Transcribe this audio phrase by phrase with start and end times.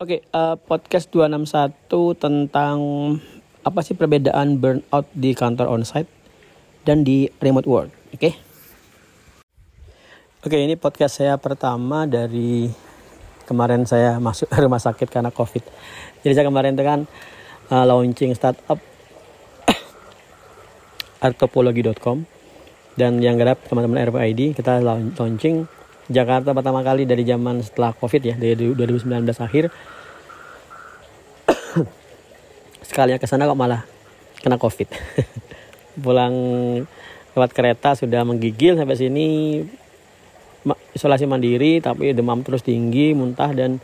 [0.00, 2.80] Oke, uh, podcast 261 tentang
[3.60, 6.08] apa sih perbedaan burnout di kantor onsite
[6.88, 7.92] dan di remote work.
[8.16, 8.32] Oke.
[10.40, 12.72] Oke, ini podcast saya pertama dari
[13.44, 15.68] kemarin saya masuk rumah sakit karena Covid.
[16.24, 17.04] Jadi saya kemarin itu kan
[17.68, 18.80] uh, launching startup
[21.28, 22.24] artopologi.com
[22.96, 25.68] dan yang garap teman-teman RPID kita launching
[26.10, 29.70] Jakarta pertama kali dari zaman setelah Covid ya dari 2019 akhir.
[32.90, 33.86] Sekalinya ke sana kok malah
[34.42, 34.90] kena Covid.
[36.04, 36.34] Pulang
[37.30, 39.26] lewat kereta sudah menggigil sampai sini.
[40.98, 43.78] Isolasi mandiri tapi demam terus tinggi muntah dan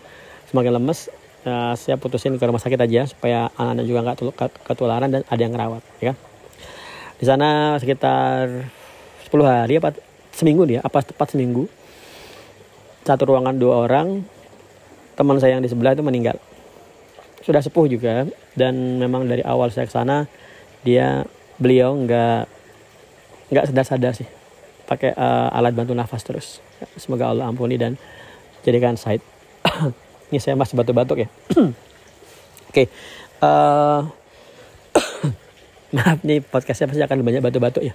[0.51, 1.07] semakin lemes.
[1.47, 4.19] Uh, saya putusin ke rumah sakit aja supaya anak-anak juga nggak
[4.67, 6.19] ketularan dan ada yang ngerawat ya.
[7.23, 8.67] Di sana sekitar
[9.31, 9.95] 10 hari apa
[10.35, 11.71] seminggu dia apa tepat seminggu
[13.07, 14.27] satu ruangan dua orang
[15.15, 16.37] teman saya yang di sebelah itu meninggal.
[17.47, 18.27] Sudah sepuh juga
[18.59, 20.27] dan memang dari awal saya ke sana
[20.83, 21.23] dia
[21.63, 22.43] beliau nggak
[23.55, 24.29] nggak sadar-sadar sih.
[24.91, 26.59] Pakai uh, alat bantu nafas terus.
[26.99, 27.95] Semoga Allah ampuni dan
[28.67, 29.23] jadikan side
[30.35, 31.29] ini saya masih batuk-batuk ya.
[31.57, 31.71] Oke
[32.75, 32.87] okay.
[33.41, 34.05] uh,
[34.99, 35.33] eh,
[35.97, 37.95] maaf nih podcastnya pasti akan banyak batuk-batuk ya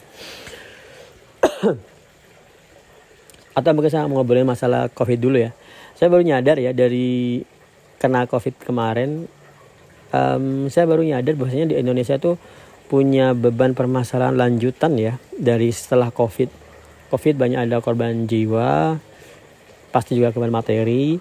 [3.51, 5.51] atau mungkin saya mau ngobrolin masalah covid dulu ya.
[5.95, 7.43] Saya baru nyadar ya dari
[8.01, 9.27] kena covid kemarin
[10.15, 12.39] um, saya baru nyadar bahwasanya di Indonesia tuh
[12.91, 16.51] punya beban permasalahan lanjutan ya dari setelah covid.
[17.11, 18.95] Covid banyak ada korban jiwa
[19.91, 21.19] pasti juga korban materi.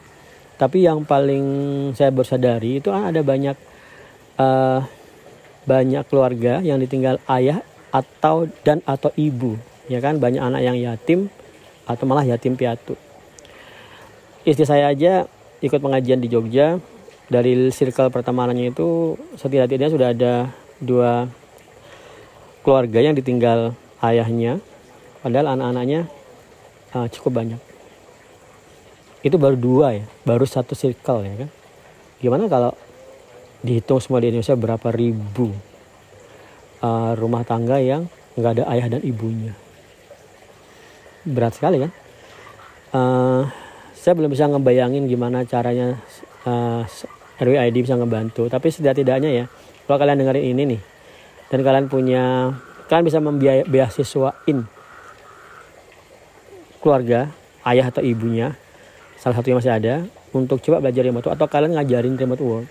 [0.54, 1.44] Tapi yang paling
[1.96, 3.56] saya bersadari itu kan ada banyak
[4.38, 4.84] uh,
[5.64, 9.58] banyak keluarga yang ditinggal ayah atau dan atau ibu
[9.90, 10.22] ya kan?
[10.22, 11.26] Banyak anak yang yatim
[11.90, 12.94] atau malah yatim piatu.
[14.46, 15.26] Istri saya aja
[15.58, 16.78] ikut pengajian di Jogja.
[17.30, 20.50] Dari circle pertemanannya itu setidaknya sudah ada
[20.82, 21.30] dua
[22.66, 24.58] keluarga yang ditinggal ayahnya.
[25.22, 26.10] Padahal anak-anaknya
[26.90, 27.60] uh, cukup banyak.
[29.22, 31.50] Itu baru dua ya, baru satu circle ya kan.
[32.18, 32.74] Gimana kalau
[33.62, 35.52] dihitung semua di Indonesia berapa ribu
[36.80, 39.52] uh, rumah tangga yang nggak ada ayah dan ibunya
[41.24, 41.90] berat sekali kan?
[42.90, 43.42] Uh,
[44.00, 46.00] saya belum bisa ngebayangin gimana caranya
[46.48, 48.48] uh, eh, RWID bisa ngebantu.
[48.48, 49.44] Tapi setidak-tidaknya ya
[49.84, 50.80] kalau kalian dengerin ini nih
[51.52, 52.54] dan kalian punya
[52.88, 53.68] kalian bisa membiayai
[56.80, 57.28] keluarga
[57.68, 58.56] ayah atau ibunya
[59.20, 59.94] salah satu yang masih ada
[60.32, 62.66] untuk coba belajar remote work atau kalian ngajarin remote work.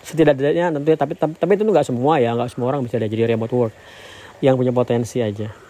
[0.00, 3.74] Setidak-tidaknya tentunya tapi tapi itu nggak semua ya nggak semua orang bisa diajari remote work.
[4.40, 5.63] Yang punya potensi aja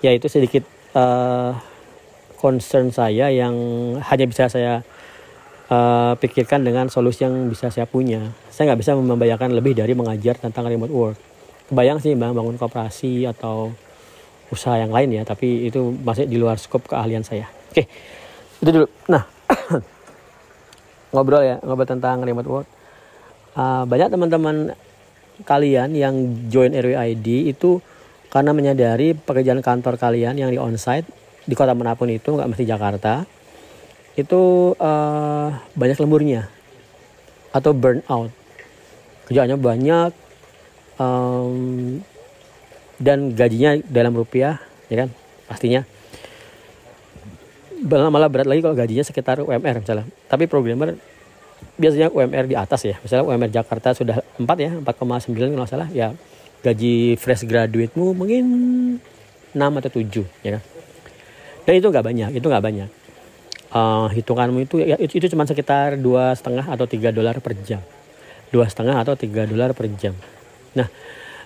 [0.00, 0.64] ya itu sedikit
[0.96, 1.56] uh,
[2.40, 3.54] concern saya yang
[4.00, 4.80] hanya bisa saya
[5.68, 8.32] uh, pikirkan dengan solusi yang bisa saya punya.
[8.48, 11.16] Saya nggak bisa membayangkan lebih dari mengajar tentang remote work.
[11.70, 13.70] Kebayang sih mbak bangun kooperasi atau
[14.50, 17.46] usaha yang lain ya, tapi itu masih di luar skop keahlian saya.
[17.70, 17.86] Oke,
[18.58, 18.86] itu dulu.
[19.06, 19.22] Nah,
[21.14, 22.68] ngobrol ya, ngobrol tentang remote work.
[23.54, 24.74] Uh, banyak teman-teman
[25.46, 26.14] kalian yang
[26.50, 27.78] join RWID itu
[28.30, 31.06] karena menyadari pekerjaan kantor kalian yang di onsite
[31.44, 33.26] di kota mana pun itu nggak mesti Jakarta
[34.14, 36.46] itu uh, banyak lemburnya
[37.50, 38.30] atau burnout
[39.26, 40.10] kerjaannya banyak
[40.98, 41.98] um,
[43.00, 44.60] dan gajinya dalam rupiah
[44.92, 45.08] ya kan
[45.48, 45.82] pastinya.
[47.80, 50.04] Malah berat lagi kalau gajinya sekitar UMR misalnya.
[50.28, 51.00] Tapi programmer
[51.80, 53.00] biasanya UMR di atas ya.
[53.00, 56.12] Misalnya UMR Jakarta sudah 4 ya 4,9 kalau salah ya
[56.60, 58.44] gaji fresh graduate mu mungkin
[59.52, 60.62] 6 atau 7 ya kan?
[61.64, 62.90] Dan itu nggak banyak itu nggak banyak.
[63.70, 67.78] Uh, hitunganmu itu ya itu, itu cuma sekitar dua setengah atau tiga dolar per jam.
[68.50, 70.10] Dua setengah atau tiga dolar per jam.
[70.74, 70.90] Nah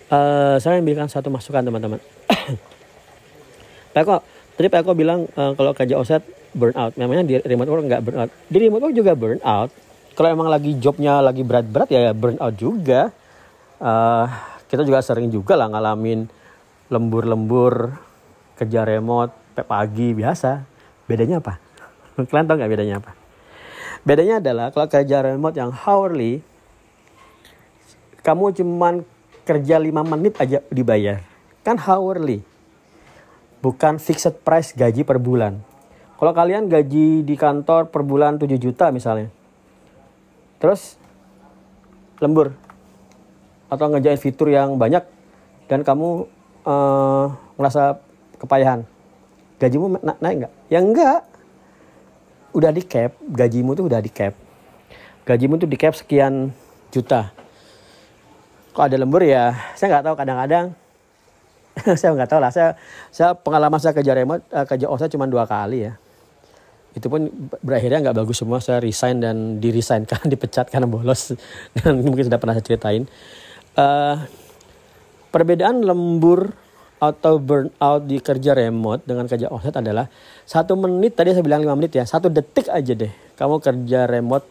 [0.08, 2.00] uh, saya ambilkan satu masukan teman-teman.
[3.92, 4.16] Pak Eko
[4.56, 6.24] tadi Pak bilang uh, kalau kerja offset
[6.56, 9.70] burnout memangnya di remote work nggak burnout di remote work juga burnout
[10.14, 13.10] kalau emang lagi jobnya lagi berat-berat ya burnout juga.
[13.82, 16.26] Uh, kita juga sering juga lah ngalamin
[16.90, 17.94] lembur-lembur
[18.58, 19.30] kerja remote
[19.62, 20.66] pagi biasa.
[21.06, 21.62] Bedanya apa?
[22.30, 23.14] Kalian tahu nggak bedanya apa?
[24.02, 26.42] Bedanya adalah kalau kerja remote yang hourly
[28.26, 29.06] kamu cuman
[29.46, 31.22] kerja 5 menit aja dibayar.
[31.62, 32.42] Kan hourly
[33.62, 35.62] bukan fixed price gaji per bulan.
[36.18, 39.30] Kalau kalian gaji di kantor per bulan 7 juta misalnya
[40.64, 40.96] terus
[42.24, 42.56] lembur
[43.74, 45.02] atau ngejain fitur yang banyak
[45.66, 46.30] dan kamu
[46.64, 47.26] uh,
[47.58, 47.98] ngerasa
[48.38, 48.86] kepayahan.
[49.58, 50.52] Gajimu na naik nggak?
[50.70, 51.20] Ya enggak
[52.54, 54.34] udah di cap gajimu tuh udah di cap
[55.24, 56.52] gajimu tuh di cap sekian
[56.92, 57.32] juta.
[58.76, 59.56] Kok ada lembur ya?
[59.74, 60.66] Saya nggak tahu kadang-kadang.
[61.98, 62.52] Saya nggak tahu lah.
[62.54, 62.78] Saya
[63.10, 65.98] saya pengalaman saya kerja remote uh, kerja offsite cuma dua kali ya.
[66.94, 67.26] Itu pun
[67.66, 68.62] berakhirnya nggak bagus semua.
[68.62, 71.34] Saya resign dan di resign kan dipecat karena bolos.
[71.74, 73.10] Dan mungkin sudah pernah saya ceritain
[73.78, 74.16] uh,
[75.30, 76.54] perbedaan lembur
[77.02, 80.08] atau burnout di kerja remote dengan kerja offset adalah
[80.48, 84.46] satu menit tadi saya bilang lima menit ya satu detik aja deh kamu kerja remote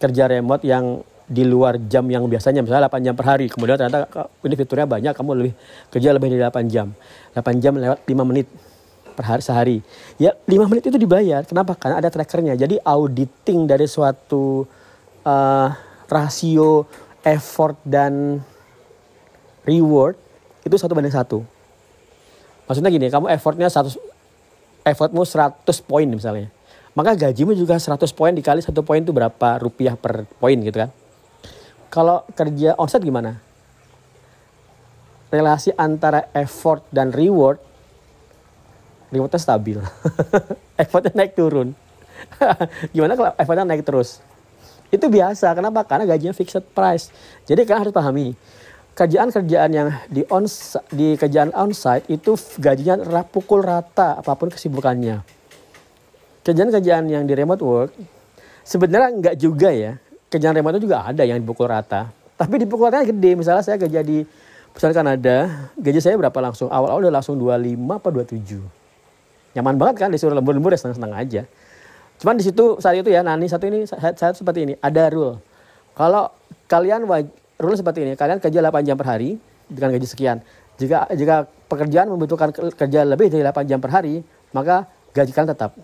[0.00, 4.04] kerja remote yang di luar jam yang biasanya misalnya 8 jam per hari kemudian ternyata
[4.44, 5.52] ini fiturnya banyak kamu lebih
[5.88, 6.92] kerja lebih dari 8 jam.
[7.32, 8.46] 8 jam lewat 5 menit
[9.12, 9.78] per hari sehari.
[10.20, 11.44] Ya 5 menit itu dibayar.
[11.48, 11.76] Kenapa?
[11.76, 12.56] Karena ada trackernya.
[12.56, 14.68] Jadi auditing dari suatu
[15.24, 15.68] uh,
[16.08, 16.84] rasio
[17.22, 18.42] effort dan
[19.66, 20.18] reward
[20.62, 21.42] itu satu banding satu.
[22.66, 23.98] Maksudnya gini, kamu effortnya satu
[24.86, 26.50] effortmu 100 poin misalnya.
[26.92, 30.90] Maka gajimu juga 100 poin dikali satu poin itu berapa rupiah per poin gitu kan.
[31.88, 33.40] Kalau kerja onsite gimana?
[35.32, 37.56] Relasi antara effort dan reward
[39.12, 39.78] rewardnya stabil.
[40.82, 41.76] effortnya naik turun.
[42.96, 44.24] gimana kalau effortnya naik terus?
[44.92, 45.56] Itu biasa.
[45.56, 45.88] Kenapa?
[45.88, 47.08] Karena gajinya fixed price.
[47.48, 48.36] Jadi kalian harus pahami
[48.92, 50.44] kerjaan-kerjaan yang di on
[50.92, 55.24] di kerjaan onsite itu gajinya pukul rata apa pun kesibukannya.
[56.44, 57.90] Kerjaan-kerjaan yang di remote work
[58.68, 59.96] sebenarnya enggak juga ya.
[60.28, 62.12] Kerjaan remote itu juga ada yang dipukul rata.
[62.40, 63.32] Tapi dipukul rata gede.
[63.36, 64.24] Misalnya saya kerja di
[64.72, 65.36] misalnya Kanada,
[65.76, 66.68] gaji saya berapa langsung?
[66.68, 69.56] Awal-awal udah langsung 25 apa 27.
[69.56, 71.42] Nyaman banget kan disuruh lembur-lembur ya senang-senang aja.
[72.22, 75.42] Cuman di situ saat itu ya Nani satu ini saya, saya seperti ini, ada rule.
[75.98, 76.30] Kalau
[76.70, 77.02] kalian
[77.62, 78.12] rule seperti ini.
[78.18, 79.38] Kalian kerja 8 jam per hari
[79.70, 80.42] dengan gaji sekian.
[80.80, 85.78] Jika jika pekerjaan membutuhkan kerja lebih dari 8 jam per hari, maka gaji kalian tetap.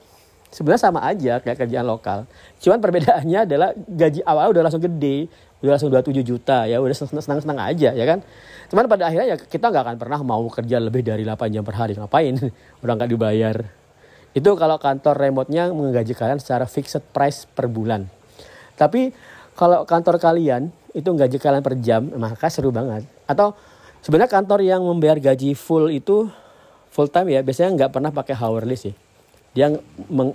[0.49, 2.25] Sebenarnya sama aja kayak kerjaan lokal.
[2.59, 5.29] Cuman perbedaannya adalah gaji awal udah langsung gede,
[5.61, 8.25] udah langsung 27 juta ya, udah senang-senang aja ya kan.
[8.73, 11.77] Cuman pada akhirnya ya kita nggak akan pernah mau kerja lebih dari 8 jam per
[11.77, 11.93] hari.
[12.01, 12.35] Ngapain?
[12.83, 13.57] Udah nggak dibayar.
[14.37, 18.07] Itu kalau kantor remote-nya menggaji kalian secara fixed price per bulan.
[18.77, 19.11] Tapi
[19.59, 23.05] kalau kantor kalian itu gaji kalian per jam, maka seru banget.
[23.27, 23.59] Atau
[24.05, 26.31] sebenarnya kantor yang membayar gaji full itu
[26.93, 28.95] full time ya, biasanya nggak pernah pakai hourly sih.
[29.57, 29.73] Dia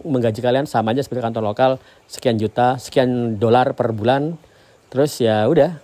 [0.03, 1.71] menggaji kalian sama aja seperti kantor lokal,
[2.09, 4.35] sekian juta, sekian dolar per bulan.
[4.91, 5.79] Terus ya udah,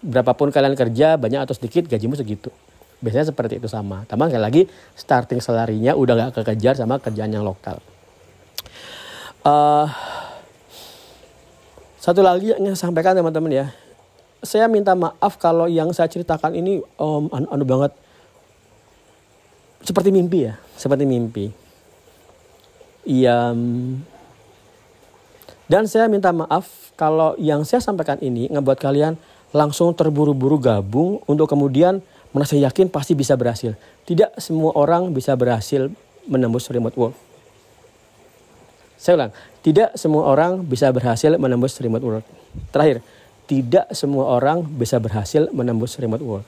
[0.00, 2.48] berapapun kalian kerja, banyak atau sedikit, gajimu segitu.
[3.02, 4.06] Biasanya seperti itu sama.
[4.06, 4.62] Tambah sekali lagi,
[4.94, 7.78] starting salarinya udah nggak kekejar sama kerjaan yang lokal.
[9.44, 9.86] Uh,
[12.00, 13.66] satu lagi yang saya sampaikan teman-teman ya,
[14.44, 17.92] saya minta maaf kalau yang saya ceritakan ini um, anu, anu banget
[19.84, 21.52] seperti mimpi ya, seperti mimpi.
[23.04, 23.52] Iya.
[25.64, 29.16] Dan saya minta maaf kalau yang saya sampaikan ini ngebuat kalian
[29.52, 32.00] langsung terburu-buru gabung untuk kemudian
[32.34, 33.78] merasa yakin pasti bisa berhasil.
[34.02, 35.86] Tidak semua orang bisa berhasil
[36.26, 37.14] menembus remote work.
[38.98, 39.32] Saya ulang,
[39.62, 42.24] tidak semua orang bisa berhasil menembus remote work.
[42.74, 43.00] Terakhir,
[43.46, 46.46] tidak semua orang bisa berhasil menembus remote work.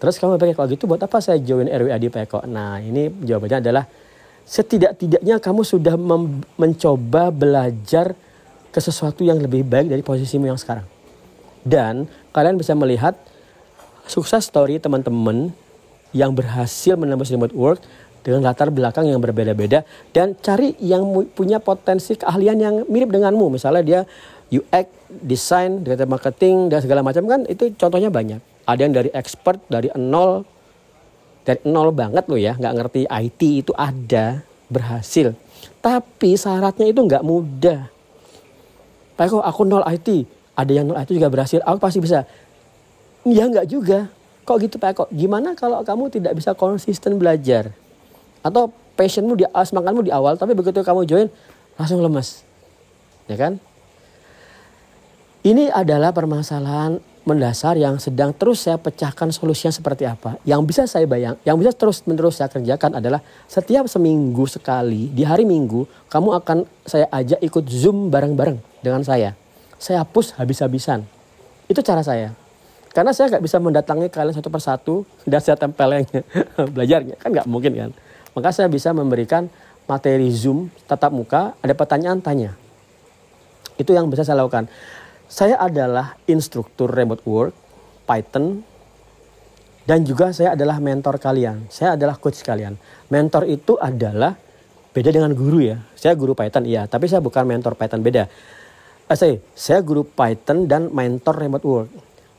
[0.00, 2.48] Terus kamu pikir kalau gitu buat apa saya join RWA di Peko?
[2.48, 3.84] Nah ini jawabannya adalah
[4.48, 6.00] setidak-tidaknya kamu sudah
[6.56, 8.16] mencoba belajar
[8.72, 10.88] ke sesuatu yang lebih baik dari posisimu yang sekarang.
[11.60, 13.12] Dan kalian bisa melihat
[14.10, 15.54] sukses story teman-teman
[16.10, 17.78] yang berhasil menembus remote work
[18.26, 23.54] dengan latar belakang yang berbeda-beda dan cari yang punya potensi keahlian yang mirip denganmu.
[23.54, 24.00] Misalnya dia
[24.50, 24.90] UX,
[25.22, 28.42] desain, digital marketing dan segala macam kan itu contohnya banyak.
[28.66, 30.42] Ada yang dari expert dari nol
[31.46, 35.32] dari nol banget loh ya, nggak ngerti IT itu ada berhasil.
[35.80, 37.88] Tapi syaratnya itu nggak mudah.
[39.16, 40.26] Pak aku nol IT,
[40.58, 42.26] ada yang nol IT juga berhasil, aku pasti bisa.
[43.26, 44.08] Ya nggak juga.
[44.48, 45.08] Kok gitu Pak kok?
[45.12, 47.70] Gimana kalau kamu tidak bisa konsisten belajar?
[48.40, 51.28] Atau passionmu di semangatmu di awal, tapi begitu kamu join
[51.76, 52.42] langsung lemas.
[53.28, 53.60] Ya kan?
[55.40, 60.40] Ini adalah permasalahan mendasar yang sedang terus saya pecahkan solusinya seperti apa.
[60.44, 65.24] Yang bisa saya bayang, yang bisa terus menerus saya kerjakan adalah setiap seminggu sekali di
[65.24, 69.36] hari Minggu kamu akan saya ajak ikut Zoom bareng-bareng dengan saya.
[69.80, 71.04] Saya push habis-habisan.
[71.70, 72.36] Itu cara saya.
[72.90, 76.06] Karena saya nggak bisa mendatangi kalian satu persatu dan saya tempel yang
[76.74, 77.90] belajarnya kan nggak mungkin kan.
[78.34, 79.46] Maka saya bisa memberikan
[79.86, 82.54] materi Zoom tatap muka, ada pertanyaan tanya.
[83.78, 84.70] Itu yang bisa saya lakukan.
[85.30, 87.54] Saya adalah instruktur remote work,
[88.06, 88.66] Python,
[89.86, 91.70] dan juga saya adalah mentor kalian.
[91.70, 92.74] Saya adalah coach kalian.
[93.10, 94.34] Mentor itu adalah
[94.90, 95.78] beda dengan guru ya.
[95.94, 98.26] Saya guru Python iya, tapi saya bukan mentor Python beda.
[99.10, 101.90] Eh, saya, saya guru Python dan mentor remote work.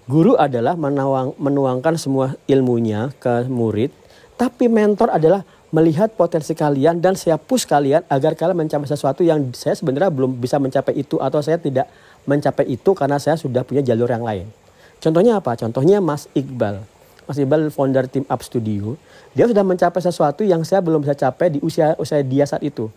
[0.10, 3.94] Guru adalah menuang, menuangkan semua ilmunya ke murid,
[4.34, 9.54] tapi mentor adalah melihat potensi kalian dan saya push kalian agar kalian mencapai sesuatu yang
[9.54, 11.86] saya sebenarnya belum bisa mencapai itu atau saya tidak
[12.26, 14.50] mencapai itu karena saya sudah punya jalur yang lain.
[14.98, 15.54] Contohnya apa?
[15.54, 16.82] Contohnya Mas Iqbal.
[17.30, 18.98] Mas Iqbal founder tim Up Studio,
[19.38, 22.90] dia sudah mencapai sesuatu yang saya belum bisa capai di usia usia dia saat itu.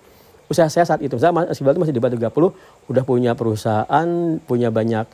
[0.49, 1.21] Usia saya saat itu.
[1.21, 4.09] Saya Mas Iqbal itu masih di Batu 30, udah punya perusahaan,
[4.49, 5.05] punya banyak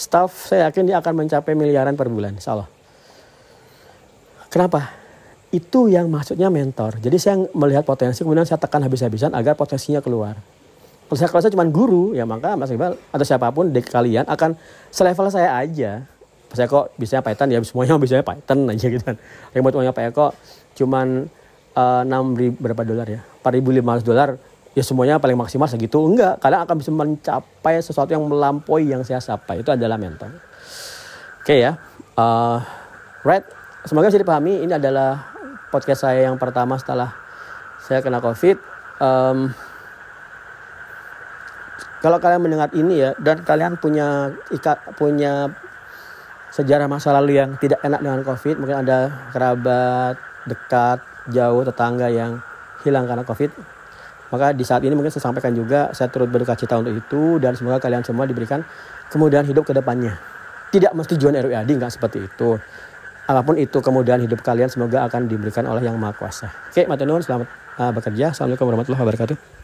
[0.00, 2.68] staff, saya yakin dia akan mencapai miliaran per bulan, insya Allah.
[4.48, 4.96] Kenapa?
[5.52, 6.96] Itu yang maksudnya mentor.
[7.04, 10.40] Jadi saya melihat potensi, kemudian saya tekan habis-habisan agar potensinya keluar.
[11.10, 14.54] Kalau saya, kalau cuma guru, ya maka Mas Iqbal atau siapa pun di kalian akan
[14.94, 16.06] selevel saya aja.
[16.54, 19.18] Saya kok bisa Python ya semuanya bisa Python aja gitu kan.
[19.50, 20.26] Remote punya Pak Eko
[20.78, 21.26] cuman
[21.74, 22.02] uh,
[22.38, 23.20] ribu berapa dolar ya?
[23.42, 24.28] 4.500 dolar
[24.74, 25.98] ya semuanya paling maksimal segitu.
[26.02, 29.62] Enggak kalian akan bisa mencapai sesuatu yang melampaui yang saya capai.
[29.62, 30.30] Itu adalah mentor.
[31.40, 31.72] Oke okay, ya.
[32.14, 32.60] Uh,
[33.26, 33.44] right
[33.86, 34.62] semoga bisa dipahami.
[34.62, 35.30] Ini adalah
[35.70, 37.14] podcast saya yang pertama setelah
[37.82, 38.58] saya kena covid.
[39.00, 39.54] Um,
[42.00, 45.52] kalau kalian mendengar ini ya dan kalian punya ikat punya
[46.50, 50.16] sejarah masa lalu yang tidak enak dengan covid mungkin ada kerabat
[50.48, 50.98] dekat
[51.30, 52.40] jauh tetangga yang
[52.82, 53.52] hilang karena covid
[54.30, 57.58] maka di saat ini mungkin saya sampaikan juga saya turut berduka cita untuk itu dan
[57.58, 58.62] semoga kalian semua diberikan
[59.10, 60.16] kemudahan hidup ke depannya.
[60.70, 62.56] Tidak mesti jual RWAD nggak seperti itu.
[63.26, 66.50] Apa pun itu kemudahan hidup kalian semoga akan diberikan oleh yang maha kuasa.
[66.70, 67.46] Oke matur nuwun selamat
[67.78, 68.30] uh, bekerja.
[68.30, 69.59] Assalamualaikum warahmatullahi wabarakatuh